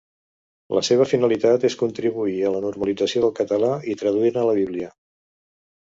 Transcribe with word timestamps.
La 0.77 0.81
seva 0.87 1.05
finalitat 1.11 1.67
és 1.69 1.77
contribuir 1.83 2.35
a 2.49 2.55
la 2.57 2.63
normalització 2.65 3.25
del 3.27 3.37
català 3.43 3.73
i 3.95 3.99
traduir-ne 4.05 4.51
la 4.53 4.61
Bíblia. 4.65 4.95